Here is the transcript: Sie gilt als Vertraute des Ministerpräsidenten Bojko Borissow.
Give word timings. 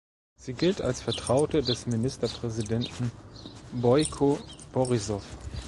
Sie 0.35 0.53
gilt 0.53 0.81
als 0.81 0.99
Vertraute 0.99 1.61
des 1.61 1.85
Ministerpräsidenten 1.85 3.11
Bojko 3.71 4.39
Borissow. 4.73 5.21